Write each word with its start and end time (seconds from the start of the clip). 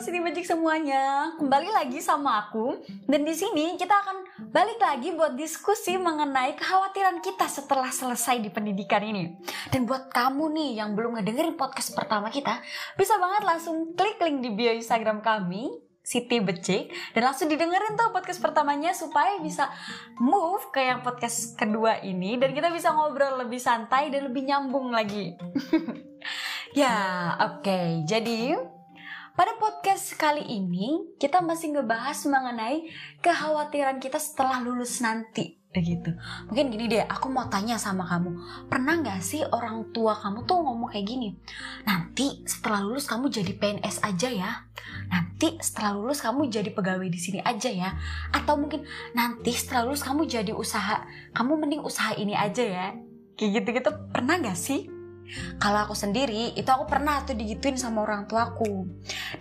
Sobat 0.00 0.16
Sini 0.16 0.24
Magic 0.24 0.48
semuanya, 0.48 1.36
kembali 1.36 1.76
lagi 1.76 2.00
sama 2.00 2.48
aku. 2.48 2.72
Dan 3.04 3.20
di 3.20 3.36
sini 3.36 3.76
kita 3.76 4.00
akan 4.00 4.48
balik 4.48 4.80
lagi 4.80 5.12
buat 5.12 5.36
diskusi 5.36 6.00
mengenai 6.00 6.56
kekhawatiran 6.56 7.20
kita 7.20 7.44
setelah 7.44 7.92
selesai 7.92 8.40
di 8.40 8.48
pendidikan 8.48 9.04
ini. 9.04 9.36
Dan 9.68 9.84
buat 9.84 10.08
kamu 10.08 10.56
nih 10.56 10.70
yang 10.80 10.96
belum 10.96 11.20
ngedengerin 11.20 11.52
podcast 11.52 11.92
pertama 11.92 12.32
kita, 12.32 12.64
bisa 12.96 13.20
banget 13.20 13.44
langsung 13.44 13.92
klik 13.92 14.16
link 14.24 14.40
di 14.40 14.48
bio 14.56 14.72
Instagram 14.72 15.20
kami 15.20 15.68
Siti 16.00 16.40
Becik 16.40 17.12
dan 17.12 17.20
langsung 17.20 17.52
didengerin 17.52 17.92
tuh 17.92 18.08
podcast 18.08 18.40
pertamanya 18.40 18.96
supaya 18.96 19.36
bisa 19.36 19.68
move 20.16 20.64
ke 20.72 20.80
yang 20.80 21.04
podcast 21.04 21.60
kedua 21.60 22.00
ini 22.00 22.40
dan 22.40 22.56
kita 22.56 22.72
bisa 22.72 22.88
ngobrol 22.96 23.44
lebih 23.44 23.60
santai 23.60 24.08
dan 24.08 24.32
lebih 24.32 24.48
nyambung 24.48 24.96
lagi. 24.96 25.36
ya, 26.80 26.96
oke. 27.36 27.60
Okay. 27.60 28.00
Jadi 28.08 28.79
pada 29.40 29.56
podcast 29.56 30.20
kali 30.20 30.44
ini 30.52 31.16
kita 31.16 31.40
masih 31.40 31.72
ngebahas 31.72 32.28
mengenai 32.28 32.92
kekhawatiran 33.24 33.96
kita 33.96 34.20
setelah 34.20 34.60
lulus 34.60 35.00
nanti 35.00 35.56
begitu. 35.72 36.12
Mungkin 36.52 36.68
gini 36.68 36.92
deh, 36.92 37.08
aku 37.08 37.32
mau 37.32 37.48
tanya 37.48 37.80
sama 37.80 38.04
kamu, 38.04 38.36
pernah 38.68 39.00
nggak 39.00 39.24
sih 39.24 39.40
orang 39.48 39.96
tua 39.96 40.12
kamu 40.12 40.44
tuh 40.44 40.60
ngomong 40.60 40.92
kayak 40.92 41.08
gini? 41.08 41.40
Nanti 41.88 42.44
setelah 42.44 42.84
lulus 42.84 43.08
kamu 43.08 43.32
jadi 43.32 43.56
PNS 43.56 44.04
aja 44.04 44.28
ya. 44.28 44.50
Nanti 45.08 45.56
setelah 45.64 45.96
lulus 45.96 46.20
kamu 46.20 46.52
jadi 46.52 46.76
pegawai 46.76 47.08
di 47.08 47.16
sini 47.16 47.40
aja 47.40 47.72
ya. 47.72 47.96
Atau 48.36 48.60
mungkin 48.60 48.84
nanti 49.16 49.56
setelah 49.56 49.88
lulus 49.88 50.04
kamu 50.04 50.28
jadi 50.28 50.52
usaha, 50.52 51.00
kamu 51.32 51.64
mending 51.64 51.80
usaha 51.80 52.12
ini 52.12 52.36
aja 52.36 52.60
ya. 52.60 52.86
Kayak 53.40 53.64
gitu-gitu 53.64 53.90
pernah 54.12 54.36
nggak 54.36 54.58
sih? 54.58 54.99
Kalau 55.58 55.88
aku 55.88 55.94
sendiri, 55.94 56.54
itu 56.56 56.66
aku 56.66 56.88
pernah 56.88 57.22
tuh 57.22 57.36
digituin 57.36 57.78
sama 57.78 58.02
orang 58.02 58.26
tuaku. 58.26 58.88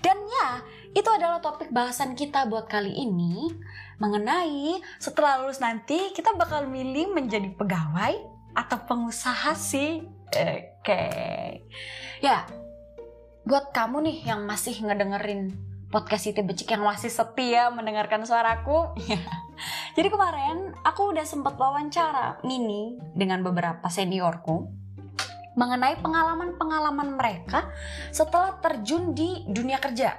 Dan 0.03 0.17
ya, 0.27 0.61
itu 0.93 1.09
adalah 1.09 1.41
topik 1.41 1.69
bahasan 1.69 2.17
kita 2.17 2.49
buat 2.49 2.65
kali 2.65 2.93
ini 2.93 3.53
mengenai 3.99 4.79
setelah 4.97 5.43
lulus 5.43 5.59
nanti 5.59 6.15
kita 6.15 6.33
bakal 6.33 6.65
milih 6.65 7.11
menjadi 7.13 7.51
pegawai 7.53 8.15
atau 8.57 8.77
pengusaha 8.87 9.53
sih. 9.53 10.01
Oke. 10.29 10.71
Okay. 10.81 11.45
Ya, 12.23 12.47
buat 13.45 13.73
kamu 13.73 14.05
nih 14.05 14.17
yang 14.29 14.45
masih 14.45 14.77
ngedengerin 14.81 15.57
podcast 15.89 16.29
itu 16.29 16.45
Becik 16.45 16.69
yang 16.69 16.85
masih 16.85 17.09
setia 17.09 17.73
mendengarkan 17.73 18.21
suaraku. 18.23 18.93
Jadi 19.97 20.07
kemarin 20.07 20.71
aku 20.85 21.11
udah 21.11 21.25
sempat 21.25 21.57
wawancara 21.57 22.39
mini 22.45 22.95
dengan 23.17 23.43
beberapa 23.43 23.89
seniorku 23.89 24.69
mengenai 25.59 25.99
pengalaman-pengalaman 25.99 27.19
mereka 27.19 27.67
setelah 28.15 28.55
terjun 28.63 29.11
di 29.11 29.43
dunia 29.51 29.75
kerja. 29.83 30.15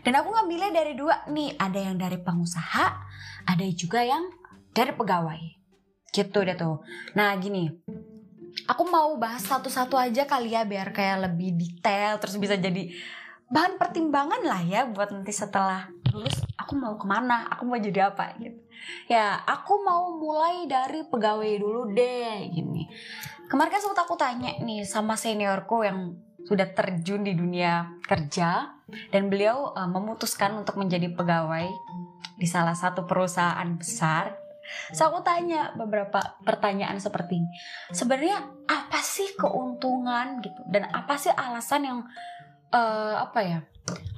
Dan 0.00 0.16
aku 0.16 0.32
ngambilnya 0.32 0.72
dari 0.72 0.96
dua 0.96 1.28
nih, 1.28 1.60
ada 1.60 1.76
yang 1.76 2.00
dari 2.00 2.16
pengusaha, 2.16 2.86
ada 3.44 3.64
juga 3.76 4.00
yang 4.00 4.24
dari 4.72 4.96
pegawai. 4.96 5.40
Gitu 6.08 6.38
deh 6.40 6.56
tuh. 6.56 6.80
Nah 7.12 7.36
gini, 7.36 7.68
aku 8.64 8.82
mau 8.88 9.14
bahas 9.20 9.44
satu-satu 9.44 9.94
aja 10.00 10.24
kali 10.24 10.56
ya 10.56 10.64
biar 10.64 10.90
kayak 10.90 11.30
lebih 11.30 11.54
detail 11.54 12.16
terus 12.18 12.40
bisa 12.40 12.56
jadi 12.56 12.90
bahan 13.48 13.80
pertimbangan 13.80 14.44
lah 14.44 14.60
ya 14.64 14.84
buat 14.88 15.12
nanti 15.12 15.32
setelah 15.32 15.88
lulus 16.18 16.42
aku 16.58 16.74
mau 16.74 16.98
ke 16.98 17.06
mana, 17.06 17.46
aku 17.46 17.62
mau 17.70 17.78
jadi 17.78 18.10
apa 18.10 18.34
gitu. 18.42 18.58
Ya 19.06 19.38
aku 19.46 19.86
mau 19.86 20.18
mulai 20.18 20.66
dari 20.66 21.06
pegawai 21.06 21.52
dulu 21.62 21.94
deh 21.94 22.50
gini. 22.50 22.90
Kemarin 23.46 23.72
kan 23.72 23.80
sempat 23.80 24.04
aku 24.04 24.18
tanya 24.18 24.58
nih 24.60 24.82
sama 24.82 25.14
seniorku 25.14 25.86
yang 25.86 26.18
sudah 26.44 26.68
terjun 26.74 27.22
di 27.22 27.32
dunia 27.38 27.96
kerja 28.04 28.74
dan 29.14 29.32
beliau 29.32 29.72
uh, 29.72 29.88
memutuskan 29.88 30.58
untuk 30.58 30.76
menjadi 30.76 31.12
pegawai 31.12 31.68
di 32.36 32.46
salah 32.46 32.74
satu 32.74 33.06
perusahaan 33.06 33.68
besar. 33.78 34.34
So 34.92 35.08
aku 35.08 35.24
tanya 35.24 35.72
beberapa 35.72 36.36
pertanyaan 36.44 37.00
seperti 37.00 37.40
ini. 37.40 37.50
Sebenarnya 37.88 38.36
apa 38.68 39.00
sih 39.00 39.32
keuntungan 39.32 40.44
gitu 40.44 40.60
dan 40.68 40.92
apa 40.92 41.16
sih 41.16 41.32
alasan 41.32 41.88
yang 41.88 41.98
uh, 42.72 43.16
apa 43.24 43.40
ya? 43.40 43.60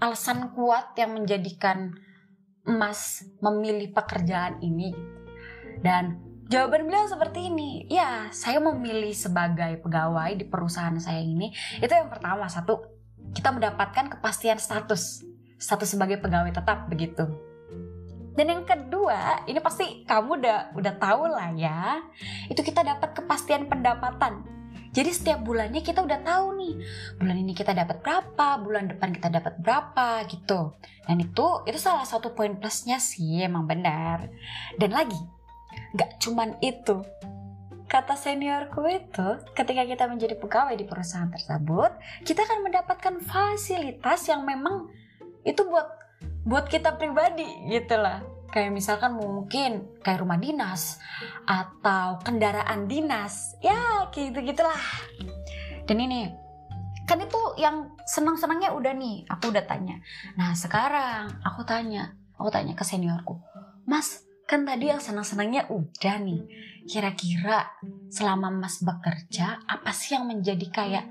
Alasan 0.01 0.55
kuat 0.57 0.97
yang 0.97 1.15
menjadikan 1.15 1.95
Mas 2.65 3.25
memilih 3.41 3.93
pekerjaan 3.93 4.59
ini 4.65 4.93
gitu. 4.93 5.21
Dan 5.81 6.31
Jawaban 6.51 6.91
beliau 6.91 7.07
seperti 7.07 7.47
ini, 7.47 7.87
ya 7.87 8.27
saya 8.35 8.59
memilih 8.59 9.15
sebagai 9.15 9.79
pegawai 9.87 10.35
di 10.35 10.43
perusahaan 10.43 10.99
saya 10.99 11.23
ini, 11.23 11.55
itu 11.79 11.95
yang 11.95 12.11
pertama, 12.11 12.51
satu, 12.51 12.91
kita 13.31 13.55
mendapatkan 13.55 14.19
kepastian 14.19 14.59
status, 14.59 15.23
status 15.63 15.95
sebagai 15.95 16.19
pegawai 16.19 16.51
tetap 16.51 16.91
begitu. 16.91 17.23
Dan 18.35 18.51
yang 18.51 18.67
kedua, 18.67 19.47
ini 19.47 19.63
pasti 19.63 20.03
kamu 20.03 20.43
udah 20.43 20.59
udah 20.75 20.95
tahu 20.99 21.31
lah 21.31 21.55
ya, 21.55 22.03
itu 22.51 22.59
kita 22.67 22.83
dapat 22.83 23.15
kepastian 23.15 23.71
pendapatan. 23.71 24.43
Jadi 24.91 25.11
setiap 25.15 25.47
bulannya 25.47 25.87
kita 25.87 26.03
udah 26.03 26.21
tahu 26.27 26.59
nih, 26.59 26.75
bulan 27.23 27.37
ini 27.39 27.55
kita 27.55 27.71
dapat 27.71 28.03
berapa, 28.03 28.59
bulan 28.59 28.91
depan 28.91 29.15
kita 29.15 29.31
dapat 29.31 29.55
berapa 29.63 30.27
gitu. 30.27 30.75
Dan 31.07 31.23
itu 31.23 31.47
itu 31.67 31.79
salah 31.79 32.03
satu 32.03 32.35
poin 32.35 32.59
plusnya 32.59 32.99
sih, 32.99 33.39
emang 33.47 33.71
benar. 33.71 34.27
Dan 34.75 34.91
lagi, 34.91 35.19
Gak 35.95 36.23
cuman 36.23 36.59
itu. 36.63 37.03
Kata 37.91 38.15
seniorku 38.15 38.87
itu, 38.87 39.29
ketika 39.51 39.83
kita 39.83 40.07
menjadi 40.07 40.39
pegawai 40.39 40.79
di 40.79 40.87
perusahaan 40.87 41.27
tersebut, 41.27 41.91
kita 42.23 42.47
akan 42.47 42.63
mendapatkan 42.63 43.15
fasilitas 43.27 44.31
yang 44.31 44.47
memang 44.47 44.87
itu 45.43 45.67
buat 45.67 45.91
buat 46.47 46.71
kita 46.71 46.95
pribadi 46.95 47.67
gitu 47.67 47.99
lah. 47.99 48.23
Kayak 48.51 48.75
misalkan 48.75 49.15
mungkin 49.15 49.87
kayak 50.03 50.21
rumah 50.23 50.39
dinas 50.39 50.99
atau 51.47 52.19
kendaraan 52.23 52.91
dinas. 52.91 53.55
Ya, 53.63 54.11
gitu 54.11 54.37
gitulah. 54.43 54.79
Dan 55.87 55.99
ini 56.03 56.31
kan 57.07 57.19
itu 57.19 57.41
yang 57.59 57.95
senang-senangnya 58.07 58.71
udah 58.71 58.95
nih, 58.95 59.27
aku 59.27 59.51
udah 59.51 59.67
tanya. 59.67 59.99
Nah, 60.39 60.55
sekarang 60.55 61.43
aku 61.43 61.67
tanya, 61.67 62.15
aku 62.39 62.51
tanya 62.55 62.79
ke 62.79 62.87
seniorku. 62.87 63.35
Mas, 63.87 64.31
Kan 64.51 64.67
tadi 64.67 64.91
yang 64.91 64.99
senang-senangnya 64.99 65.71
udah 65.71 66.17
nih. 66.27 66.43
Kira-kira 66.83 67.71
selama 68.11 68.51
Mas 68.51 68.83
bekerja, 68.83 69.63
apa 69.63 69.95
sih 69.95 70.19
yang 70.19 70.27
menjadi 70.27 70.67
kayak 70.75 71.07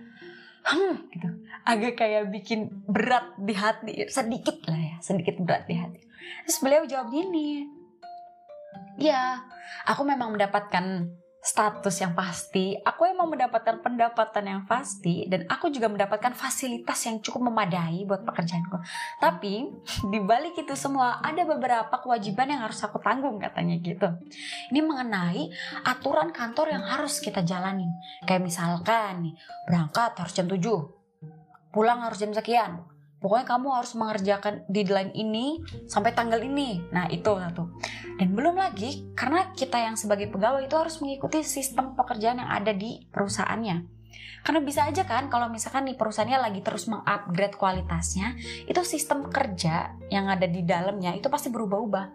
hmm 0.67 1.07
gitu. 1.07 1.29
Agak 1.63 2.03
kayak 2.03 2.35
bikin 2.35 2.83
berat 2.83 3.31
di 3.39 3.55
hati, 3.55 4.11
sedikit 4.11 4.59
lah 4.67 4.75
ya, 4.75 4.95
sedikit 4.99 5.39
berat 5.39 5.71
di 5.71 5.75
hati. 5.79 5.98
Terus 6.45 6.59
beliau 6.61 6.83
jawab 6.85 7.09
gini. 7.13 7.65
Ya, 8.99 9.41
aku 9.87 10.03
memang 10.03 10.35
mendapatkan 10.35 11.07
status 11.39 12.03
yang 12.03 12.11
pasti, 12.19 12.75
aku 12.83 13.07
emang 13.07 13.31
mendapatkan 13.31 13.79
pendapatan 13.79 14.43
yang 14.43 14.61
pasti, 14.67 15.23
dan 15.31 15.47
aku 15.47 15.71
juga 15.71 15.87
mendapatkan 15.87 16.35
fasilitas 16.35 16.99
yang 17.07 17.23
cukup 17.23 17.47
memadai 17.47 18.03
buat 18.03 18.27
pekerjaanku. 18.27 18.75
Tapi 19.23 19.71
di 20.11 20.19
balik 20.19 20.59
itu 20.59 20.75
semua 20.75 21.23
ada 21.23 21.47
beberapa 21.47 21.95
kewajiban 21.95 22.51
yang 22.51 22.61
harus 22.67 22.83
aku 22.83 22.99
tanggung 22.99 23.39
katanya 23.39 23.79
gitu. 23.79 24.07
Ini 24.75 24.83
mengenai 24.83 25.47
aturan 25.87 26.35
kantor 26.35 26.75
yang 26.75 26.83
harus 26.83 27.23
kita 27.23 27.39
jalani. 27.47 27.87
Kayak 28.27 28.43
misalkan 28.43 29.31
nih, 29.31 29.33
berangkat 29.63 30.19
harus 30.19 30.35
jam 30.35 30.51
7, 30.51 30.59
pulang 31.71 32.03
harus 32.03 32.19
jam 32.19 32.35
sekian, 32.35 32.83
pokoknya 33.19 33.47
kamu 33.47 33.67
harus 33.75 33.91
mengerjakan 33.95 34.63
deadline 34.71 35.11
ini 35.15 35.59
sampai 35.85 36.15
tanggal 36.15 36.39
ini. 36.39 36.83
Nah, 36.91 37.07
itu 37.11 37.27
satu. 37.27 37.71
Dan 38.19 38.35
belum 38.35 38.55
lagi 38.59 39.11
karena 39.15 39.51
kita 39.55 39.79
yang 39.79 39.95
sebagai 39.95 40.31
pegawai 40.31 40.65
itu 40.65 40.75
harus 40.75 40.99
mengikuti 41.03 41.43
sistem 41.43 41.95
pekerjaan 41.95 42.43
yang 42.43 42.51
ada 42.51 42.71
di 42.75 43.03
perusahaannya. 43.11 43.99
Karena 44.39 44.63
bisa 44.63 44.87
aja 44.87 45.03
kan 45.03 45.27
kalau 45.27 45.51
misalkan 45.51 45.83
nih 45.83 45.99
perusahaannya 45.99 46.39
lagi 46.39 46.59
terus 46.63 46.87
mengupgrade 46.87 47.59
kualitasnya, 47.59 48.39
itu 48.65 48.81
sistem 48.87 49.27
kerja 49.27 49.93
yang 50.07 50.31
ada 50.31 50.47
di 50.47 50.63
dalamnya 50.63 51.11
itu 51.11 51.27
pasti 51.27 51.51
berubah-ubah. 51.51 52.05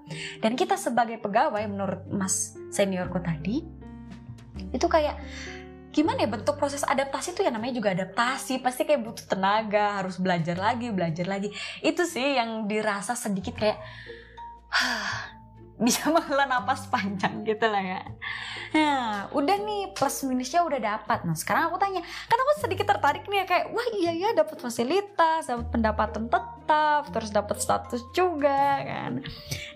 Dan 0.41 0.57
kita 0.57 0.81
sebagai 0.81 1.21
pegawai 1.21 1.63
menurut 1.69 2.09
Mas 2.09 2.57
seniorku 2.73 3.21
tadi, 3.21 3.61
itu 4.73 4.87
kayak 4.89 5.21
gimana 5.95 6.27
ya 6.27 6.29
bentuk 6.29 6.59
proses 6.59 6.83
adaptasi 6.83 7.39
itu 7.39 7.47
ya 7.47 7.55
namanya 7.55 7.79
juga 7.79 7.95
adaptasi. 7.95 8.59
Pasti 8.59 8.83
kayak 8.83 9.07
butuh 9.07 9.27
tenaga 9.31 10.03
harus 10.03 10.19
belajar 10.19 10.59
lagi 10.59 10.91
belajar 10.91 11.31
lagi. 11.31 11.55
Itu 11.79 12.03
sih 12.03 12.35
yang 12.35 12.67
dirasa 12.67 13.15
sedikit 13.15 13.55
kayak 13.55 13.79
bisa 15.79 16.11
malah 16.15 16.51
napas 16.51 16.91
panjang 16.91 17.47
gitu 17.47 17.67
lah 17.71 17.83
ya. 17.83 18.03
Nah 18.75 19.31
udah 19.31 19.57
nih 19.63 19.95
plus 19.95 20.27
minusnya 20.27 20.67
udah 20.67 20.83
dapat. 20.83 21.23
Nah 21.23 21.39
sekarang 21.39 21.71
aku 21.71 21.79
tanya 21.79 22.03
kan 22.03 22.39
aku 22.43 22.51
sedikit 22.59 22.91
tertarik 22.91 23.27
nih 23.31 23.43
ya 23.43 23.47
kayak 23.47 23.67
wah 23.71 23.87
iya 23.95 24.13
ya 24.19 24.29
dapat 24.35 24.59
fasilitas 24.59 25.47
dapat 25.47 25.71
pendapatan 25.71 26.27
tetap 26.27 27.03
terus 27.15 27.31
dapat 27.31 27.63
status 27.63 28.03
juga 28.11 28.83
kan. 28.83 29.23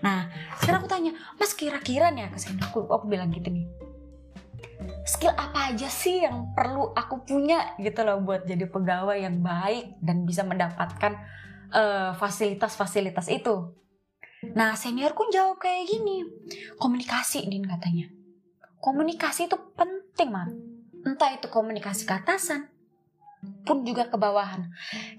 Nah 0.03 0.27
sekarang 0.59 0.83
aku 0.83 0.91
tanya 0.91 1.11
mas 1.39 1.55
kira-kira 1.55 2.11
nih 2.11 2.27
ya 2.27 2.29
ke 2.31 2.39
sini 2.43 2.59
aku 2.59 2.83
aku 2.91 3.07
bilang 3.07 3.31
gitu 3.31 3.51
nih 3.51 3.88
skill 5.09 5.33
apa 5.33 5.73
aja 5.73 5.89
sih 5.89 6.21
yang 6.21 6.53
perlu 6.53 6.93
aku 6.93 7.25
punya 7.25 7.73
gitu 7.81 8.05
loh 8.05 8.21
buat 8.21 8.45
jadi 8.45 8.69
pegawai 8.69 9.17
yang 9.17 9.41
baik 9.41 9.97
dan 10.05 10.21
bisa 10.21 10.45
mendapatkan 10.45 11.17
eh, 11.73 12.13
fasilitas-fasilitas 12.13 13.25
itu. 13.33 13.73
Nah 14.53 14.77
seniorku 14.77 15.33
jawab 15.33 15.57
kayak 15.57 15.89
gini, 15.89 16.29
komunikasi 16.77 17.49
din 17.49 17.65
katanya. 17.65 18.13
Komunikasi 18.79 19.49
itu 19.49 19.57
penting 19.73 20.29
man. 20.29 20.53
Entah 21.01 21.33
itu 21.33 21.49
komunikasi 21.49 22.05
ke 22.05 22.13
atasan, 22.13 22.69
pun 23.65 23.83
juga 23.83 24.07
ke 24.07 24.15
bawahan. 24.15 24.69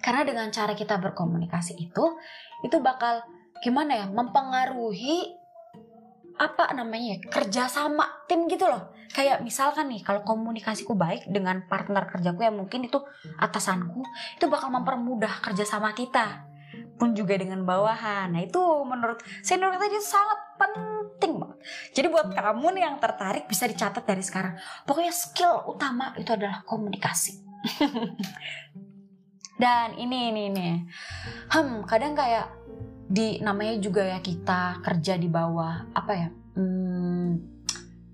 Karena 0.00 0.22
dengan 0.24 0.48
cara 0.54 0.72
kita 0.72 0.96
berkomunikasi 1.02 1.76
itu, 1.76 2.04
itu 2.64 2.76
bakal 2.80 3.26
gimana 3.60 4.00
ya, 4.00 4.06
mempengaruhi 4.08 5.36
apa 6.40 6.72
namanya 6.72 7.16
ya, 7.16 7.18
kerjasama 7.28 8.24
tim 8.24 8.48
gitu 8.48 8.64
loh 8.64 8.99
kayak 9.10 9.42
misalkan 9.42 9.90
nih 9.90 10.02
kalau 10.06 10.22
komunikasiku 10.22 10.94
baik 10.94 11.26
dengan 11.26 11.66
partner 11.66 12.06
kerjaku 12.06 12.46
yang 12.46 12.56
mungkin 12.56 12.86
itu 12.86 13.02
atasanku 13.38 14.06
itu 14.38 14.44
bakal 14.46 14.70
mempermudah 14.70 15.42
kerjasama 15.42 15.92
kita. 15.94 16.46
Pun 17.00 17.16
juga 17.16 17.34
dengan 17.34 17.64
bawahan. 17.64 18.30
Nah 18.30 18.44
itu 18.44 18.60
menurut 18.84 19.24
senior 19.40 19.72
kita 19.72 19.88
itu 19.88 20.04
sangat 20.04 20.38
penting 20.60 21.40
banget. 21.40 21.58
Jadi 21.96 22.06
buat 22.12 22.28
kamu 22.30 22.66
nih 22.76 22.82
yang 22.86 22.96
tertarik 23.00 23.48
bisa 23.48 23.64
dicatat 23.64 24.04
dari 24.04 24.20
sekarang. 24.20 24.54
Pokoknya 24.84 25.10
skill 25.10 25.64
utama 25.64 26.12
itu 26.20 26.30
adalah 26.30 26.60
komunikasi. 26.68 27.40
Dan 29.62 29.96
ini 29.96 30.28
ini 30.28 30.42
ini. 30.52 30.68
Hmm 31.48 31.88
kadang 31.88 32.12
kayak 32.12 32.60
di 33.10 33.42
namanya 33.42 33.74
juga 33.82 34.06
ya 34.06 34.22
kita 34.22 34.78
kerja 34.86 35.18
di 35.18 35.26
bawah 35.26 35.82
apa 35.98 36.12
ya 36.14 36.28
hmm, 36.30 37.59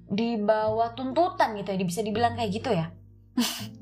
di 0.07 0.39
bawah 0.39 0.95
tuntutan 0.95 1.59
gitu 1.59 1.75
ya 1.75 1.83
bisa 1.83 2.01
dibilang 2.03 2.39
kayak 2.39 2.51
gitu 2.55 2.71
ya. 2.71 2.91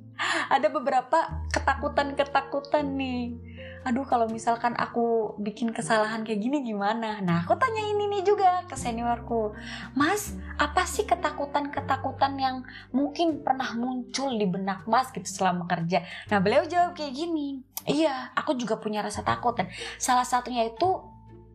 Ada 0.54 0.70
beberapa 0.72 1.44
ketakutan-ketakutan 1.52 2.96
nih. 2.96 3.36
Aduh 3.84 4.08
kalau 4.08 4.24
misalkan 4.32 4.72
aku 4.80 5.36
bikin 5.36 5.68
kesalahan 5.76 6.24
kayak 6.24 6.40
gini 6.40 6.64
gimana? 6.64 7.20
Nah 7.20 7.44
aku 7.44 7.60
tanya 7.60 7.84
ini 7.84 8.08
nih 8.08 8.22
juga 8.24 8.64
ke 8.64 8.72
seniorku. 8.72 9.52
Mas 9.92 10.32
apa 10.56 10.88
sih 10.88 11.04
ketakutan-ketakutan 11.04 12.32
yang 12.40 12.64
mungkin 12.96 13.44
pernah 13.44 13.76
muncul 13.76 14.32
di 14.32 14.48
benak 14.48 14.88
mas 14.88 15.12
gitu 15.12 15.28
selama 15.28 15.68
kerja? 15.68 16.00
Nah 16.32 16.40
beliau 16.40 16.64
jawab 16.64 16.96
kayak 16.96 17.12
gini. 17.12 17.60
Iya 17.84 18.32
aku 18.32 18.56
juga 18.56 18.80
punya 18.80 19.04
rasa 19.04 19.20
takut 19.20 19.52
dan 19.52 19.68
salah 20.00 20.24
satunya 20.24 20.72
itu 20.72 20.88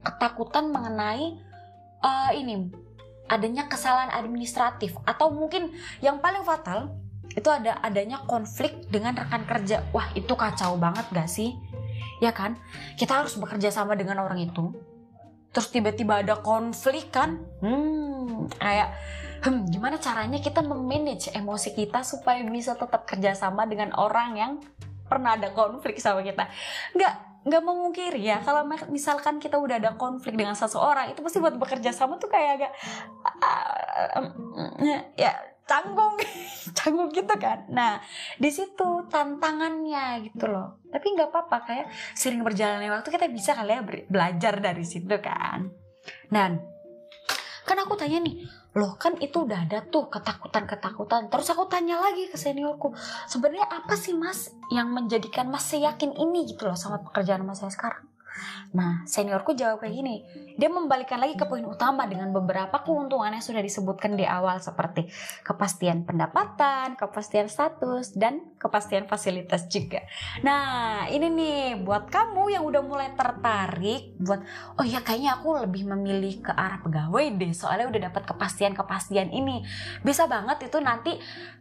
ketakutan 0.06 0.70
mengenai 0.70 1.42
uh, 2.06 2.32
ini 2.38 2.70
adanya 3.30 3.70
kesalahan 3.70 4.12
administratif 4.12 4.98
atau 5.06 5.30
mungkin 5.30 5.72
yang 6.02 6.18
paling 6.20 6.42
fatal 6.42 6.98
itu 7.38 7.46
ada 7.48 7.78
adanya 7.86 8.26
konflik 8.26 8.90
dengan 8.90 9.14
rekan 9.14 9.46
kerja. 9.46 9.86
Wah, 9.94 10.10
itu 10.18 10.34
kacau 10.34 10.76
banget 10.82 11.06
gak 11.14 11.30
sih? 11.30 11.54
Ya 12.20 12.34
kan? 12.34 12.58
Kita 12.98 13.22
harus 13.22 13.38
bekerja 13.38 13.70
sama 13.70 13.94
dengan 13.94 14.20
orang 14.20 14.42
itu. 14.42 14.74
Terus 15.54 15.70
tiba-tiba 15.70 16.26
ada 16.26 16.42
konflik 16.42 17.14
kan? 17.14 17.38
Hmm, 17.62 18.50
kayak 18.58 18.98
hmm, 19.46 19.70
gimana 19.72 20.02
caranya 20.02 20.42
kita 20.42 20.66
memanage 20.66 21.32
emosi 21.32 21.78
kita 21.78 22.04
supaya 22.04 22.44
bisa 22.44 22.76
tetap 22.76 23.08
kerjasama 23.08 23.70
dengan 23.70 23.96
orang 23.96 24.30
yang 24.36 24.52
pernah 25.10 25.34
ada 25.34 25.50
konflik 25.50 25.98
sama 25.98 26.22
kita 26.22 26.46
nggak 26.94 27.14
nggak 27.40 27.64
memungkiri 27.64 28.20
ya 28.20 28.44
kalau 28.44 28.68
misalkan 28.92 29.40
kita 29.40 29.56
udah 29.56 29.80
ada 29.80 29.96
konflik 29.96 30.36
dengan 30.36 30.60
seseorang 30.60 31.16
itu 31.16 31.24
pasti 31.24 31.40
buat 31.40 31.56
bekerja 31.56 31.96
sama 31.96 32.20
tuh 32.20 32.28
kayak 32.28 32.60
agak 32.60 32.72
uh, 33.24 34.28
ya 35.16 35.32
canggung 35.70 36.18
canggung 36.78 37.10
gitu 37.14 37.36
kan. 37.38 37.70
Nah 37.70 38.02
di 38.42 38.50
situ 38.50 39.06
tantangannya 39.06 40.26
gitu 40.26 40.50
loh. 40.50 40.82
Tapi 40.90 41.06
nggak 41.14 41.30
apa-apa 41.30 41.58
kayak 41.70 41.88
sering 42.18 42.42
berjalannya 42.42 42.90
waktu 42.90 43.14
kita 43.14 43.30
bisa 43.30 43.54
kali 43.54 43.78
ya 43.78 43.82
belajar 44.10 44.58
dari 44.58 44.82
situ 44.82 45.14
kan. 45.22 45.70
Dan 46.26 46.58
kan 47.70 47.78
aku 47.78 47.94
tanya 47.94 48.18
nih 48.26 48.42
loh 48.78 48.94
kan 49.02 49.18
itu 49.18 49.50
udah 49.50 49.66
ada 49.66 49.82
tuh 49.82 50.12
ketakutan-ketakutan. 50.14 51.34
Terus 51.34 51.48
aku 51.50 51.66
tanya 51.66 51.98
lagi 51.98 52.30
ke 52.30 52.38
seniorku 52.38 52.94
sebenarnya 53.26 53.66
apa 53.66 53.98
sih 53.98 54.14
mas 54.14 54.54
yang 54.70 54.94
menjadikan 54.94 55.50
mas 55.50 55.66
seyakin 55.70 56.14
ini? 56.14 56.46
Gitu 56.46 56.70
loh 56.70 56.78
sama 56.78 57.02
pekerjaan 57.02 57.42
mas 57.42 57.66
saya 57.66 57.74
sekarang 57.74 58.06
Nah, 58.74 59.04
seniorku 59.10 59.58
jawab 59.58 59.82
kayak 59.82 59.96
gini. 59.96 60.16
Dia 60.56 60.70
membalikkan 60.70 61.18
lagi 61.18 61.34
ke 61.34 61.46
poin 61.50 61.66
utama 61.66 62.06
dengan 62.06 62.30
beberapa 62.30 62.82
keuntungan 62.86 63.34
yang 63.34 63.42
sudah 63.42 63.64
disebutkan 63.66 64.14
di 64.14 64.26
awal 64.28 64.62
seperti 64.62 65.10
kepastian 65.42 66.06
pendapatan, 66.06 66.94
kepastian 66.94 67.50
status, 67.50 68.14
dan 68.14 68.54
kepastian 68.62 69.10
fasilitas 69.10 69.66
juga. 69.72 70.06
Nah, 70.46 71.10
ini 71.10 71.28
nih 71.34 71.60
buat 71.82 72.12
kamu 72.14 72.60
yang 72.60 72.64
udah 72.66 72.82
mulai 72.86 73.10
tertarik 73.18 74.14
buat 74.22 74.44
oh 74.78 74.86
ya 74.86 75.02
kayaknya 75.02 75.40
aku 75.40 75.66
lebih 75.66 75.90
memilih 75.90 76.44
ke 76.44 76.52
arah 76.54 76.80
pegawai 76.84 77.26
deh 77.40 77.52
soalnya 77.56 77.90
udah 77.90 78.02
dapat 78.12 78.24
kepastian-kepastian 78.30 79.34
ini. 79.34 79.66
Bisa 80.06 80.30
banget 80.30 80.70
itu 80.70 80.78
nanti 80.78 81.18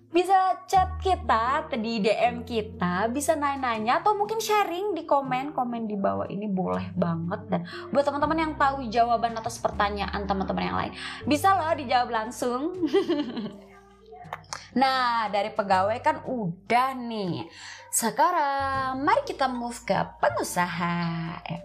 bisa 0.08 0.56
chat 0.64 0.96
kita 1.04 1.68
di 1.76 2.00
DM 2.00 2.42
kita, 2.48 3.12
bisa 3.12 3.36
nanya-nanya 3.36 4.00
atau 4.00 4.16
mungkin 4.16 4.40
sharing 4.40 4.96
di 4.96 5.04
komen 5.04 5.52
komen 5.52 5.84
di 5.84 5.96
bawah 6.00 6.24
ini 6.26 6.48
boleh 6.48 6.90
banget 6.96 7.40
dan 7.52 7.60
buat 7.92 8.08
teman-teman 8.08 8.38
yang 8.40 8.52
tahu 8.56 8.88
jawaban 8.88 9.36
atas 9.36 9.60
pertanyaan 9.60 10.24
teman-teman 10.24 10.64
yang 10.64 10.78
lain 10.80 10.92
bisa 11.28 11.52
loh 11.54 11.76
dijawab 11.76 12.08
langsung. 12.08 12.72
nah 14.78 15.26
dari 15.26 15.50
pegawai 15.50 15.98
kan 15.98 16.22
udah 16.22 16.94
nih 16.94 17.50
sekarang 17.88 19.00
mari 19.00 19.24
kita 19.24 19.48
move 19.48 19.80
ke 19.88 19.96
pengusaha. 20.20 21.00
Eh, 21.48 21.60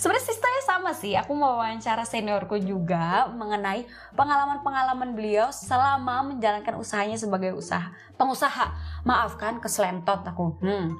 sebenarnya 0.00 0.24
sistemnya 0.24 0.62
sama 0.64 0.90
sih. 0.96 1.12
Aku 1.20 1.36
mau 1.36 1.60
wawancara 1.60 2.08
seniorku 2.08 2.56
juga 2.56 3.28
mengenai 3.28 3.84
pengalaman-pengalaman 4.16 5.12
beliau 5.12 5.52
selama 5.52 6.32
menjalankan 6.32 6.80
usahanya 6.80 7.20
sebagai 7.20 7.52
usaha 7.52 7.92
pengusaha. 8.16 8.72
Maafkan 9.04 9.60
keselentot 9.60 10.24
aku. 10.24 10.56
Hmm. 10.64 10.96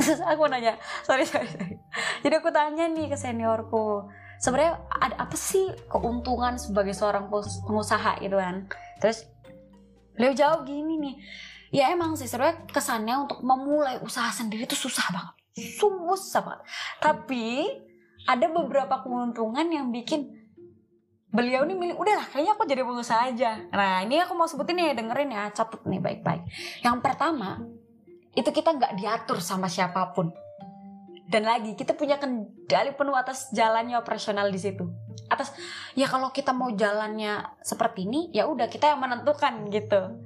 aku 0.30 0.42
nanya, 0.50 0.74
sorry, 1.06 1.22
sorry 1.22 1.46
sorry. 1.46 1.78
Jadi 2.26 2.34
aku 2.34 2.50
tanya 2.50 2.90
nih 2.90 3.14
ke 3.14 3.16
seniorku, 3.18 4.10
sebenarnya 4.42 4.80
ada 4.90 5.22
apa 5.22 5.36
sih 5.38 5.70
keuntungan 5.86 6.58
sebagai 6.58 6.98
seorang 6.98 7.30
pengusaha 7.62 8.18
gitu 8.18 8.42
kan? 8.42 8.66
Terus 8.98 9.28
beliau 10.20 10.36
jawab 10.36 10.68
gini 10.68 11.00
nih. 11.00 11.14
Ya 11.72 11.88
emang 11.88 12.12
sih 12.20 12.28
sebenarnya 12.28 12.68
kesannya 12.68 13.24
untuk 13.24 13.40
memulai 13.40 13.96
usaha 14.04 14.28
sendiri 14.28 14.68
itu 14.68 14.76
susah 14.76 15.08
banget. 15.08 15.34
Susah 15.80 16.44
banget. 16.44 16.60
Tapi 17.00 17.72
ada 18.28 18.46
beberapa 18.52 19.00
keuntungan 19.00 19.64
yang 19.72 19.88
bikin 19.88 20.28
beliau 21.32 21.64
nih 21.64 21.78
milih 21.78 21.96
udahlah 21.96 22.26
kayaknya 22.28 22.52
aku 22.52 22.68
jadi 22.68 22.84
pengusaha 22.84 23.32
aja. 23.32 23.50
Nah 23.72 24.04
ini 24.04 24.20
aku 24.20 24.36
mau 24.36 24.44
sebutin 24.44 24.76
nih 24.76 24.92
dengerin 24.92 25.32
ya 25.32 25.48
catat 25.56 25.80
nih 25.88 26.02
baik-baik. 26.04 26.44
Yang 26.84 26.96
pertama 27.00 27.64
itu 28.36 28.50
kita 28.52 28.76
nggak 28.76 29.00
diatur 29.00 29.40
sama 29.40 29.72
siapa 29.72 30.12
pun 30.12 30.34
dan 31.30 31.46
lagi 31.46 31.78
kita 31.78 31.94
punya 31.94 32.18
kendali 32.18 32.90
penuh 32.98 33.14
atas 33.14 33.54
jalannya 33.54 33.94
operasional 33.94 34.50
di 34.50 34.58
situ. 34.58 34.82
Atas 35.30 35.54
ya 35.94 36.10
kalau 36.10 36.34
kita 36.34 36.50
mau 36.50 36.74
jalannya 36.74 37.62
seperti 37.62 38.02
ini 38.02 38.34
ya 38.34 38.50
udah 38.50 38.66
kita 38.66 38.90
yang 38.90 38.98
menentukan 38.98 39.70
gitu. 39.70 40.18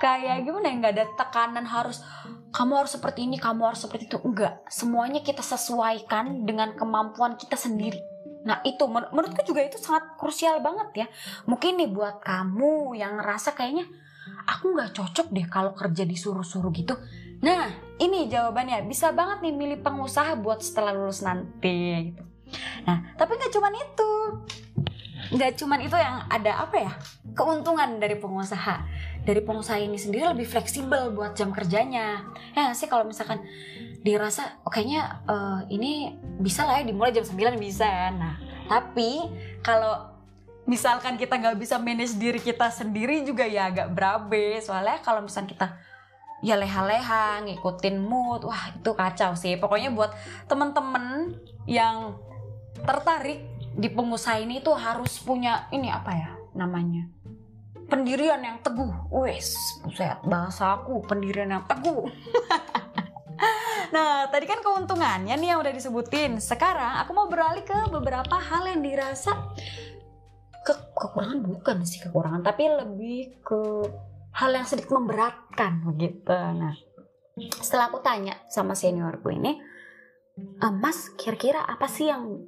Kayak 0.00 0.48
gimana 0.48 0.72
ya 0.72 0.74
nggak 0.80 0.94
ada 0.96 1.06
tekanan 1.20 1.68
harus 1.68 2.00
kamu 2.48 2.80
harus 2.80 2.96
seperti 2.96 3.28
ini 3.28 3.36
kamu 3.36 3.60
harus 3.68 3.84
seperti 3.84 4.08
itu. 4.08 4.16
Enggak 4.24 4.64
semuanya 4.72 5.20
kita 5.20 5.44
sesuaikan 5.44 6.48
dengan 6.48 6.72
kemampuan 6.72 7.36
kita 7.36 7.60
sendiri. 7.60 8.00
Nah 8.48 8.64
itu 8.64 8.88
men 8.88 9.04
menurutku 9.12 9.44
juga 9.44 9.60
itu 9.60 9.76
sangat 9.76 10.16
krusial 10.16 10.64
banget 10.64 11.04
ya. 11.04 11.06
Mungkin 11.44 11.76
nih 11.76 11.92
buat 11.92 12.24
kamu 12.24 12.96
yang 12.96 13.20
ngerasa 13.20 13.52
kayaknya 13.52 13.84
aku 14.48 14.72
nggak 14.72 14.96
cocok 14.96 15.28
deh 15.28 15.44
kalau 15.44 15.76
kerja 15.76 16.08
disuruh-suruh 16.08 16.72
gitu 16.72 16.96
nah 17.38 17.70
ini 17.98 18.30
jawabannya. 18.30 18.86
Bisa 18.86 19.10
banget 19.10 19.42
nih 19.42 19.54
milih 19.54 19.78
pengusaha 19.82 20.38
buat 20.38 20.62
setelah 20.62 20.94
lulus 20.94 21.20
nanti 21.20 22.14
gitu. 22.14 22.22
Nah 22.86 23.14
tapi 23.18 23.36
nggak 23.36 23.52
cuman 23.52 23.74
itu. 23.74 24.10
Nggak 25.28 25.52
cuman 25.60 25.80
itu 25.84 25.96
yang 25.98 26.24
ada 26.30 26.64
apa 26.64 26.76
ya? 26.78 26.92
Keuntungan 27.34 27.98
dari 28.00 28.16
pengusaha. 28.16 28.86
Dari 29.26 29.44
pengusaha 29.44 29.76
ini 29.76 29.98
sendiri 30.00 30.24
lebih 30.30 30.48
fleksibel 30.48 31.12
buat 31.12 31.36
jam 31.36 31.52
kerjanya. 31.52 32.24
Ya 32.56 32.72
sih 32.72 32.88
kalau 32.88 33.04
misalkan 33.04 33.44
dirasa 34.00 34.62
oh, 34.62 34.70
kayaknya 34.70 35.20
uh, 35.26 35.66
ini 35.68 36.16
bisa 36.38 36.64
lah 36.64 36.80
ya 36.80 36.86
dimulai 36.86 37.12
jam 37.12 37.26
9 37.26 37.58
bisa. 37.60 38.14
Nah 38.14 38.40
tapi 38.70 39.26
kalau 39.60 40.16
misalkan 40.64 41.16
kita 41.20 41.36
nggak 41.40 41.56
bisa 41.60 41.76
manage 41.80 42.16
diri 42.16 42.40
kita 42.40 42.72
sendiri 42.72 43.26
juga 43.26 43.44
ya 43.44 43.68
agak 43.68 43.92
berabe. 43.92 44.62
Soalnya 44.64 45.02
kalau 45.04 45.26
misalkan 45.26 45.50
kita 45.50 45.76
ya 46.44 46.54
leha-leha 46.54 47.42
ngikutin 47.46 47.96
mood 47.98 48.46
wah 48.46 48.70
itu 48.70 48.90
kacau 48.94 49.34
sih 49.34 49.58
pokoknya 49.58 49.90
buat 49.90 50.14
temen-temen 50.46 51.34
yang 51.66 52.14
tertarik 52.86 53.42
di 53.74 53.90
pengusaha 53.90 54.38
ini 54.38 54.62
tuh 54.62 54.78
harus 54.78 55.18
punya 55.18 55.66
ini 55.74 55.90
apa 55.90 56.10
ya 56.14 56.30
namanya 56.54 57.10
pendirian 57.88 58.38
yang 58.44 58.60
teguh. 58.60 59.08
Wes, 59.10 59.56
buset 59.82 60.20
bahasa 60.28 60.76
aku 60.78 61.02
pendirian 61.08 61.50
yang 61.50 61.64
teguh. 61.66 62.06
Nah, 63.88 64.28
tadi 64.28 64.44
kan 64.44 64.60
keuntungannya 64.60 65.32
nih 65.32 65.48
yang 65.54 65.64
udah 65.64 65.72
disebutin. 65.72 66.36
Sekarang 66.44 67.00
aku 67.00 67.16
mau 67.16 67.24
beralih 67.24 67.64
ke 67.64 67.88
beberapa 67.88 68.36
hal 68.36 68.68
yang 68.68 68.84
dirasa 68.84 69.32
ke 70.60 70.74
kekurangan 70.92 71.40
bukan 71.40 71.76
sih 71.88 72.04
kekurangan, 72.04 72.44
tapi 72.44 72.68
lebih 72.68 73.40
ke 73.40 73.88
hal 74.36 74.52
yang 74.52 74.68
sedikit 74.68 74.92
memberatkan 75.58 75.82
begitu. 75.82 76.30
Nah, 76.30 76.74
setelah 77.58 77.90
aku 77.90 77.98
tanya 77.98 78.38
sama 78.46 78.78
seniorku 78.78 79.34
ini, 79.34 79.58
e, 80.38 80.66
Mas, 80.70 81.10
kira-kira 81.18 81.66
apa 81.66 81.90
sih 81.90 82.06
yang 82.06 82.46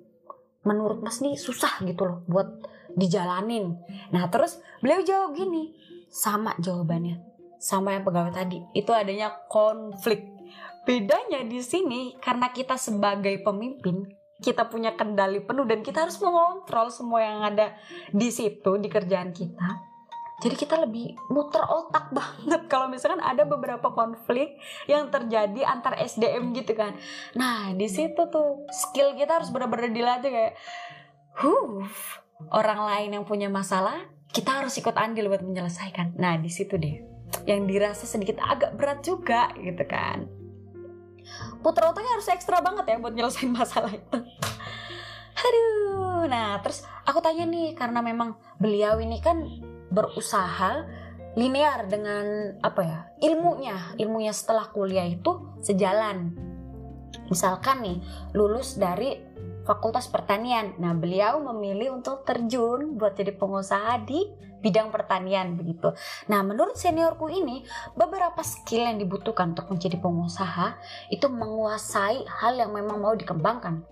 menurut 0.62 1.02
Mas 1.02 1.18
nih 1.18 1.34
susah 1.34 1.82
gitu 1.82 2.06
loh 2.06 2.18
buat 2.30 2.48
dijalanin? 2.94 3.74
Nah, 4.14 4.30
terus 4.30 4.62
beliau 4.78 5.02
jawab 5.02 5.34
gini, 5.34 5.74
sama 6.10 6.54
jawabannya 6.58 7.26
sama 7.60 7.92
yang 7.92 8.08
pegawai 8.08 8.32
tadi 8.32 8.56
itu 8.72 8.88
adanya 8.88 9.36
konflik 9.52 10.24
bedanya 10.88 11.44
di 11.44 11.60
sini 11.60 12.16
karena 12.16 12.48
kita 12.56 12.80
sebagai 12.80 13.36
pemimpin 13.44 14.08
kita 14.40 14.64
punya 14.64 14.96
kendali 14.96 15.44
penuh 15.44 15.68
dan 15.68 15.84
kita 15.84 16.08
harus 16.08 16.16
mengontrol 16.24 16.88
semua 16.88 17.20
yang 17.20 17.44
ada 17.44 17.76
di 18.16 18.32
situ 18.32 18.80
di 18.80 18.88
kerjaan 18.88 19.36
kita 19.36 19.89
jadi 20.40 20.56
kita 20.56 20.80
lebih 20.80 21.20
muter 21.28 21.60
otak 21.60 22.08
banget. 22.18 22.64
Kalau 22.66 22.88
misalkan 22.88 23.20
ada 23.20 23.44
beberapa 23.44 23.92
konflik 23.92 24.56
yang 24.88 25.12
terjadi 25.12 25.68
antar 25.68 26.00
SDM 26.00 26.56
gitu 26.56 26.72
kan. 26.72 26.96
Nah 27.36 27.76
di 27.76 27.86
situ 27.86 28.26
tuh 28.32 28.64
skill 28.72 29.14
kita 29.14 29.38
harus 29.40 29.52
benar-benar 29.52 29.92
dilatih 29.92 30.32
kayak 30.32 30.54
huh 31.36 31.84
orang 32.56 32.80
lain 32.88 33.20
yang 33.20 33.24
punya 33.28 33.52
masalah 33.52 34.08
kita 34.32 34.64
harus 34.64 34.72
ikut 34.80 34.96
andil 34.96 35.28
buat 35.28 35.44
menyelesaikan. 35.44 36.16
Nah 36.16 36.40
di 36.40 36.48
situ 36.48 36.80
deh. 36.80 36.96
Yang 37.44 37.60
dirasa 37.68 38.04
sedikit 38.08 38.40
agak 38.40 38.74
berat 38.80 39.04
juga 39.04 39.52
gitu 39.60 39.84
kan. 39.84 40.24
Putra 41.60 41.92
otaknya 41.92 42.16
harus 42.16 42.32
ekstra 42.32 42.64
banget 42.64 42.88
ya 42.88 42.96
buat 42.96 43.12
nyelesain 43.12 43.52
masalah 43.60 43.92
itu. 43.92 44.18
Aduh. 45.36 46.24
Nah 46.32 46.56
terus 46.64 46.80
aku 47.04 47.20
tanya 47.20 47.44
nih 47.44 47.76
karena 47.76 48.00
memang 48.00 48.40
beliau 48.56 48.96
ini 49.02 49.20
kan 49.20 49.44
berusaha 49.90 50.86
linear 51.38 51.86
dengan 51.86 52.58
apa 52.58 52.82
ya 52.82 52.98
ilmunya 53.22 53.94
ilmunya 53.98 54.34
setelah 54.34 54.66
kuliah 54.70 55.06
itu 55.06 55.58
sejalan 55.62 56.34
misalkan 57.30 57.82
nih 57.82 57.98
lulus 58.34 58.74
dari 58.74 59.30
Fakultas 59.60 60.08
Pertanian. 60.10 60.74
Nah, 60.82 60.96
beliau 60.96 61.38
memilih 61.52 62.00
untuk 62.00 62.24
terjun 62.26 62.96
buat 62.96 63.14
jadi 63.14 63.36
pengusaha 63.36 64.02
di 64.02 64.26
bidang 64.60 64.92
pertanian 64.92 65.54
begitu. 65.54 65.94
Nah, 66.26 66.42
menurut 66.42 66.76
seniorku 66.76 67.30
ini, 67.30 67.64
beberapa 67.96 68.42
skill 68.42 68.90
yang 68.90 68.98
dibutuhkan 68.98 69.54
untuk 69.56 69.70
menjadi 69.72 69.96
pengusaha 70.02 70.76
itu 71.14 71.26
menguasai 71.30 72.26
hal 72.28 72.58
yang 72.58 72.74
memang 72.74 72.98
mau 72.98 73.14
dikembangkan. 73.14 73.86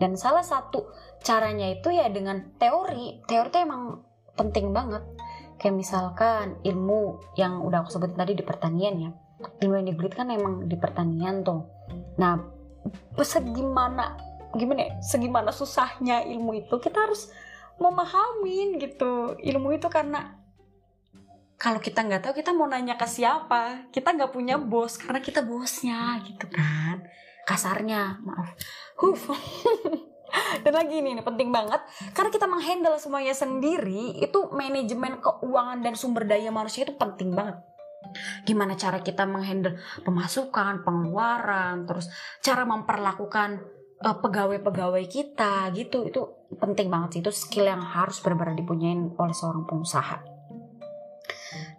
Dan 0.00 0.14
salah 0.14 0.46
satu 0.46 0.88
caranya 1.20 1.68
itu 1.68 1.92
ya 1.92 2.08
dengan 2.08 2.56
teori. 2.58 3.20
Teori 3.26 3.48
itu 3.50 3.58
emang 3.60 4.02
penting 4.40 4.72
banget. 4.72 5.02
Kayak 5.60 5.76
misalkan 5.76 6.56
ilmu 6.64 7.20
yang 7.36 7.60
udah 7.60 7.84
aku 7.84 7.92
sebutin 7.92 8.16
tadi 8.16 8.32
di 8.32 8.44
pertanian 8.44 8.94
ya. 8.96 9.10
Ilmu 9.60 9.74
yang 9.76 9.86
dibeli 9.92 10.08
kan 10.08 10.32
emang 10.32 10.64
di 10.64 10.76
pertanian 10.80 11.44
tuh. 11.44 11.68
Nah, 12.16 12.40
segimana 13.20 14.16
gimana 14.56 14.80
ya, 14.88 14.92
segimana 15.04 15.52
susahnya 15.52 16.26
ilmu 16.26 16.64
itu 16.64 16.74
kita 16.80 17.06
harus 17.06 17.30
memahamin 17.80 18.76
gitu 18.82 19.38
ilmu 19.40 19.78
itu 19.78 19.88
karena 19.88 20.36
kalau 21.60 21.80
kita 21.80 22.04
nggak 22.04 22.24
tahu 22.24 22.34
kita 22.36 22.52
mau 22.52 22.68
nanya 22.68 22.96
ke 23.00 23.08
siapa 23.08 23.88
kita 23.92 24.16
nggak 24.16 24.32
punya 24.32 24.60
bos 24.60 25.00
karena 25.00 25.20
kita 25.22 25.40
bosnya 25.44 26.20
gitu 26.24 26.48
kan 26.50 27.04
kasarnya 27.46 28.20
maaf. 28.24 28.52
dan 30.64 30.72
lagi 30.74 30.94
ini 31.00 31.16
nih 31.18 31.24
penting 31.24 31.50
banget. 31.50 31.80
Karena 32.12 32.30
kita 32.32 32.46
menghandle 32.50 32.96
semuanya 32.98 33.34
sendiri 33.34 34.18
itu 34.18 34.50
manajemen 34.50 35.20
keuangan 35.22 35.78
dan 35.84 35.94
sumber 35.94 36.26
daya 36.26 36.50
manusia 36.50 36.86
itu 36.88 36.94
penting 36.96 37.34
banget. 37.34 37.58
Gimana 38.48 38.74
cara 38.74 39.04
kita 39.04 39.28
menghandle 39.28 39.76
pemasukan 40.02 40.82
pengeluaran 40.82 41.84
terus 41.84 42.08
cara 42.40 42.64
memperlakukan 42.64 43.60
uh, 44.02 44.16
pegawai-pegawai 44.18 45.04
kita 45.06 45.68
gitu. 45.76 46.08
Itu 46.08 46.48
penting 46.56 46.88
banget 46.88 47.18
sih. 47.18 47.20
Itu 47.22 47.32
skill 47.32 47.68
yang 47.68 47.82
harus 47.84 48.18
benar-benar 48.24 48.56
dipunyain 48.56 49.14
oleh 49.14 49.34
seorang 49.36 49.68
pengusaha. 49.68 50.22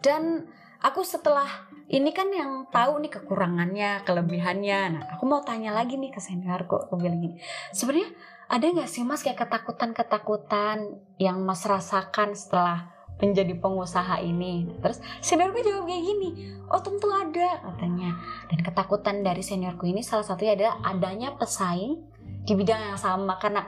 Dan 0.01 0.45
aku 0.81 1.05
setelah 1.05 1.70
ini 1.91 2.15
kan 2.15 2.31
yang 2.31 2.71
tahu 2.71 3.03
nih 3.03 3.11
kekurangannya 3.11 4.07
kelebihannya. 4.07 4.79
Nah 4.95 5.03
aku 5.11 5.27
mau 5.27 5.43
tanya 5.43 5.75
lagi 5.75 5.99
nih 5.99 6.15
ke 6.15 6.23
seniorku 6.23 6.87
aku 6.87 6.95
bilang 6.95 7.19
gini. 7.19 7.35
Sebenarnya 7.75 8.15
ada 8.47 8.63
nggak 8.63 8.87
sih 8.87 9.03
mas 9.03 9.19
kayak 9.27 9.43
ketakutan-ketakutan 9.43 11.03
yang 11.19 11.43
mas 11.43 11.67
rasakan 11.67 12.31
setelah 12.31 12.87
menjadi 13.19 13.59
pengusaha 13.59 14.23
ini? 14.23 14.71
Terus 14.79 15.03
seniorku 15.19 15.59
jawab 15.59 15.83
kayak 15.91 16.03
gini 16.07 16.29
oh 16.71 16.79
tentu 16.79 17.11
ada 17.11 17.59
katanya. 17.59 18.15
Dan 18.47 18.59
ketakutan 18.63 19.15
dari 19.19 19.43
seniorku 19.43 19.83
ini 19.83 19.99
salah 19.99 20.23
satunya 20.23 20.55
adalah 20.55 20.75
adanya 20.87 21.35
pesaing 21.35 21.99
di 22.47 22.53
bidang 22.55 22.95
yang 22.95 22.99
sama. 22.99 23.35
Karena 23.35 23.67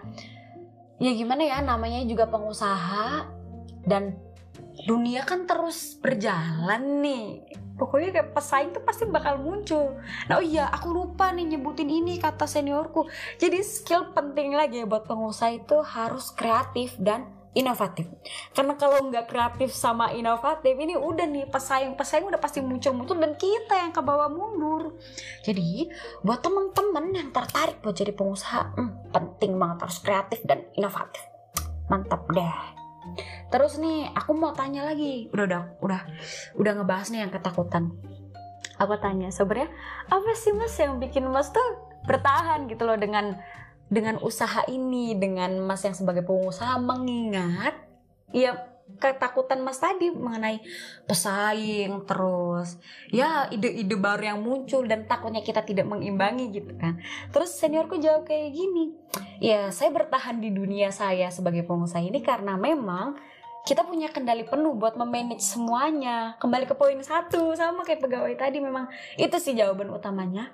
ya 0.95 1.11
gimana 1.11 1.43
ya 1.43 1.59
namanya 1.59 1.99
juga 2.07 2.31
pengusaha 2.31 3.27
dan 3.83 4.15
dunia 4.87 5.27
kan 5.27 5.43
terus 5.43 5.99
berjalan 5.99 7.03
nih 7.03 7.43
pokoknya 7.83 8.15
kayak 8.15 8.31
pesaing 8.31 8.71
tuh 8.71 8.79
pasti 8.87 9.03
bakal 9.11 9.35
muncul 9.43 9.99
nah 10.31 10.39
oh 10.39 10.45
iya 10.45 10.71
aku 10.71 10.95
lupa 10.95 11.35
nih 11.35 11.59
nyebutin 11.59 11.91
ini 11.91 12.15
kata 12.15 12.47
seniorku 12.47 13.11
jadi 13.35 13.59
skill 13.59 14.15
penting 14.15 14.55
lagi 14.55 14.79
ya 14.79 14.87
buat 14.87 15.03
pengusaha 15.03 15.59
itu 15.59 15.83
harus 15.83 16.31
kreatif 16.31 16.95
dan 16.95 17.27
inovatif. 17.53 18.09
Karena 18.51 18.73
kalau 18.73 19.09
nggak 19.09 19.29
kreatif 19.29 19.73
sama 19.73 20.09
inovatif, 20.13 20.73
ini 20.73 20.97
udah 20.97 21.25
nih 21.29 21.45
pesaing-pesaing 21.49 22.25
udah 22.25 22.41
pasti 22.41 22.59
muncul-muncul 22.65 23.13
dan 23.17 23.37
kita 23.37 23.77
yang 23.77 23.93
ke 23.93 24.01
bawah 24.01 24.29
mundur. 24.29 24.97
Jadi 25.45 25.87
buat 26.25 26.41
teman-teman 26.41 27.13
yang 27.13 27.29
tertarik 27.29 27.79
buat 27.85 27.93
jadi 27.93 28.11
pengusaha, 28.17 28.73
hmm, 28.73 29.13
penting 29.13 29.53
banget 29.61 29.85
harus 29.85 29.97
kreatif 30.01 30.39
dan 30.43 30.65
inovatif. 30.73 31.21
Mantap 31.87 32.25
deh. 32.33 32.72
Terus 33.49 33.77
nih, 33.79 34.11
aku 34.13 34.31
mau 34.35 34.51
tanya 34.55 34.87
lagi. 34.87 35.29
Udah 35.31 35.45
udah 35.45 35.61
udah 35.79 36.01
udah 36.57 36.71
ngebahas 36.81 37.07
nih 37.13 37.27
yang 37.27 37.31
ketakutan. 37.33 37.93
Aku 38.81 38.97
tanya 38.97 39.29
sebenarnya 39.29 39.69
apa 40.09 40.33
sih 40.33 40.51
mas 40.51 40.73
yang 40.81 40.97
bikin 40.97 41.29
mas 41.29 41.53
tuh 41.53 41.61
bertahan 42.09 42.65
gitu 42.67 42.83
loh 42.83 42.97
dengan 42.97 43.37
dengan 43.93 44.17
usaha 44.25 44.65
ini 44.65 45.13
dengan 45.13 45.61
Mas 45.61 45.85
yang 45.85 45.93
sebagai 45.93 46.25
pengusaha 46.25 46.81
mengingat 46.81 47.77
ya 48.33 48.72
ketakutan 48.99 49.63
Mas 49.63 49.79
tadi 49.79 50.11
mengenai 50.11 50.59
pesaing 51.07 52.03
terus. 52.07 52.79
Ya 53.11 53.47
ide-ide 53.51 53.95
baru 53.95 54.35
yang 54.35 54.39
muncul 54.43 54.87
dan 54.87 55.07
takutnya 55.07 55.43
kita 55.43 55.63
tidak 55.63 55.87
mengimbangi 55.87 56.51
gitu 56.51 56.75
kan. 56.75 56.99
Terus 57.31 57.55
seniorku 57.55 57.99
jawab 57.99 58.27
kayak 58.27 58.53
gini 58.55 58.95
ya 59.43 59.69
saya 59.69 59.91
bertahan 59.93 60.39
di 60.41 60.49
dunia 60.49 60.89
saya 60.89 61.29
sebagai 61.29 61.67
pengusaha 61.67 62.01
ini 62.01 62.23
karena 62.23 62.57
memang 62.57 63.19
kita 63.63 63.87
punya 63.87 64.11
kendali 64.11 64.43
penuh 64.43 64.75
buat 64.75 64.99
memanage 64.99 65.43
semuanya. 65.43 66.35
Kembali 66.39 66.67
ke 66.67 66.75
poin 66.75 66.99
satu 66.99 67.55
sama 67.55 67.87
kayak 67.87 68.03
pegawai 68.03 68.35
tadi 68.35 68.59
memang 68.59 68.91
itu 69.15 69.35
sih 69.39 69.55
jawaban 69.55 69.91
utamanya. 69.91 70.51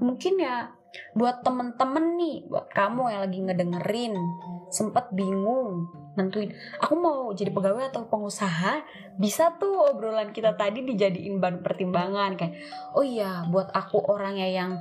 Mungkin 0.00 0.40
ya 0.40 0.72
buat 1.14 1.46
temen-temen 1.46 2.18
nih 2.18 2.36
buat 2.50 2.66
kamu 2.72 3.02
yang 3.14 3.22
lagi 3.22 3.38
ngedengerin 3.46 4.14
sempet 4.70 5.10
bingung 5.10 5.90
nentuin 6.14 6.54
aku 6.78 6.94
mau 6.94 7.30
jadi 7.34 7.50
pegawai 7.50 7.90
atau 7.90 8.06
pengusaha? 8.06 8.82
Bisa 9.18 9.58
tuh 9.58 9.90
obrolan 9.90 10.30
kita 10.30 10.54
tadi 10.54 10.86
dijadiin 10.86 11.42
bahan 11.42 11.60
pertimbangan. 11.60 12.38
Kayak 12.38 12.54
oh 12.94 13.04
iya 13.04 13.44
buat 13.50 13.70
aku 13.74 13.98
orangnya 14.06 14.46
yang 14.46 14.80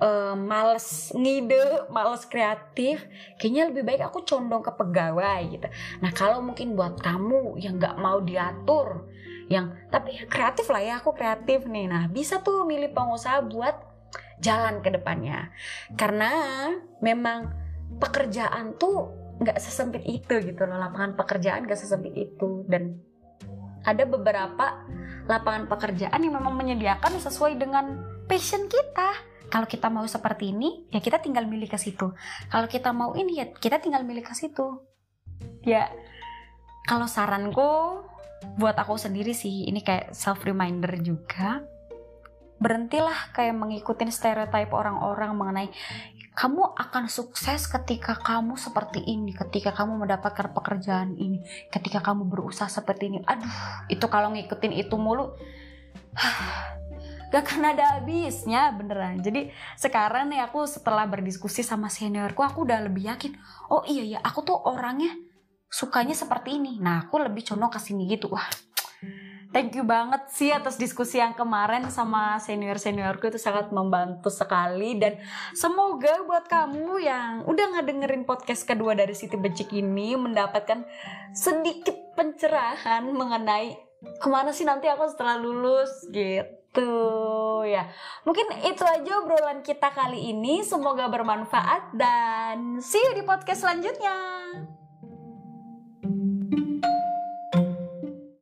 uh, 0.00 0.34
males 0.38 1.10
ngide 1.14 1.90
males 1.90 2.24
kreatif 2.28 3.02
kayaknya 3.36 3.72
lebih 3.72 3.82
baik 3.84 4.02
aku 4.08 4.22
condong 4.24 4.62
ke 4.62 4.72
pegawai 4.72 5.40
gitu. 5.50 5.68
Nah 6.00 6.10
kalau 6.14 6.40
mungkin 6.40 6.78
buat 6.78 7.00
kamu 7.02 7.58
yang 7.60 7.76
nggak 7.76 7.96
mau 7.98 8.22
diatur 8.22 9.10
yang 9.48 9.72
tapi 9.88 10.28
kreatif 10.28 10.68
lah 10.68 10.82
ya 10.82 10.94
aku 11.00 11.16
kreatif 11.16 11.64
nih. 11.66 11.88
Nah 11.88 12.06
bisa 12.08 12.40
tuh 12.44 12.68
milih 12.68 12.92
pengusaha 12.92 13.42
buat 13.48 13.76
jalan 14.38 14.80
ke 14.84 14.94
depannya. 14.94 15.50
Karena 15.98 16.30
memang 17.02 17.67
pekerjaan 17.96 18.76
tuh 18.76 19.16
nggak 19.40 19.56
sesempit 19.56 20.04
itu 20.04 20.34
gitu 20.44 20.62
loh. 20.68 20.76
Lapangan 20.76 21.16
pekerjaan 21.16 21.64
nggak 21.64 21.80
sesempit 21.80 22.12
itu. 22.12 22.68
Dan 22.68 23.00
ada 23.88 24.04
beberapa 24.04 24.84
lapangan 25.24 25.64
pekerjaan 25.70 26.20
yang 26.20 26.36
memang 26.36 26.52
menyediakan 26.56 27.16
sesuai 27.16 27.56
dengan 27.56 28.04
passion 28.28 28.68
kita. 28.68 29.08
Kalau 29.48 29.64
kita 29.64 29.88
mau 29.88 30.04
seperti 30.04 30.52
ini 30.52 30.88
ya 30.92 31.00
kita 31.00 31.24
tinggal 31.24 31.48
milih 31.48 31.72
ke 31.72 31.80
situ. 31.80 32.12
Kalau 32.52 32.68
kita 32.68 32.92
mau 32.92 33.16
ini 33.16 33.40
ya 33.40 33.46
kita 33.48 33.80
tinggal 33.80 34.04
milih 34.04 34.20
ke 34.20 34.36
situ. 34.36 34.84
Ya 35.64 35.88
kalau 36.84 37.08
saranku 37.08 38.04
buat 38.60 38.76
aku 38.76 39.00
sendiri 39.00 39.32
sih 39.32 39.64
ini 39.68 39.80
kayak 39.80 40.12
self 40.12 40.44
reminder 40.44 40.92
juga. 41.00 41.64
Berhentilah 42.58 43.32
kayak 43.32 43.54
mengikuti 43.54 44.04
stereotip 44.10 44.74
orang-orang 44.74 45.30
mengenai 45.32 45.68
kamu 46.38 46.70
akan 46.78 47.10
sukses 47.10 47.66
ketika 47.66 48.14
kamu 48.14 48.54
seperti 48.54 49.02
ini, 49.02 49.34
ketika 49.34 49.74
kamu 49.74 50.06
mendapatkan 50.06 50.54
pekerjaan 50.54 51.18
ini, 51.18 51.42
ketika 51.66 51.98
kamu 51.98 52.30
berusaha 52.30 52.70
seperti 52.70 53.10
ini. 53.10 53.18
Aduh, 53.26 53.50
itu 53.90 54.06
kalau 54.06 54.30
ngikutin 54.30 54.70
itu 54.78 54.94
mulu, 54.94 55.34
gak 57.34 57.42
akan 57.42 57.74
ada 57.74 57.98
habisnya 57.98 58.70
beneran. 58.70 59.18
Jadi 59.18 59.50
sekarang 59.74 60.30
nih 60.30 60.46
aku 60.46 60.62
setelah 60.70 61.10
berdiskusi 61.10 61.66
sama 61.66 61.90
seniorku, 61.90 62.46
aku 62.46 62.62
udah 62.62 62.86
lebih 62.86 63.10
yakin. 63.10 63.34
Oh 63.66 63.82
iya 63.82 64.06
ya, 64.06 64.18
aku 64.22 64.46
tuh 64.46 64.62
orangnya 64.62 65.18
sukanya 65.66 66.14
seperti 66.14 66.54
ini. 66.54 66.78
Nah, 66.78 67.10
aku 67.10 67.18
lebih 67.18 67.50
condong 67.50 67.74
ke 67.74 67.82
sini 67.82 68.06
gitu. 68.06 68.30
Wah, 68.30 68.46
thank 69.52 69.72
you 69.74 69.84
banget 69.84 70.28
sih 70.32 70.52
atas 70.52 70.76
diskusi 70.76 71.18
yang 71.20 71.32
kemarin 71.32 71.88
sama 71.88 72.36
senior-seniorku 72.40 73.32
itu 73.32 73.40
sangat 73.40 73.72
membantu 73.72 74.28
sekali. 74.28 74.96
Dan 75.00 75.16
semoga 75.56 76.24
buat 76.24 76.46
kamu 76.46 76.92
yang 77.00 77.30
udah 77.48 77.66
ngedengerin 77.78 78.28
podcast 78.28 78.68
kedua 78.68 78.92
dari 78.94 79.16
Siti 79.16 79.36
Becik 79.40 79.72
ini 79.72 80.14
mendapatkan 80.16 80.84
sedikit 81.32 81.96
pencerahan 82.16 83.08
mengenai 83.08 83.76
ke 83.98 84.28
mana 84.30 84.54
sih 84.54 84.62
nanti 84.62 84.86
aku 84.86 85.10
setelah 85.10 85.40
lulus 85.40 85.90
gitu. 86.12 86.90
Ya 87.66 87.90
mungkin 88.22 88.46
itu 88.62 88.84
aja 88.84 89.12
obrolan 89.20 89.64
kita 89.66 89.90
kali 89.90 90.30
ini. 90.30 90.62
Semoga 90.62 91.10
bermanfaat 91.10 91.96
dan 91.96 92.78
see 92.84 93.00
you 93.00 93.18
di 93.18 93.24
podcast 93.26 93.66
selanjutnya 93.66 94.16